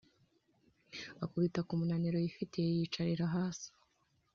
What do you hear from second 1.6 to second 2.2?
ku munaniro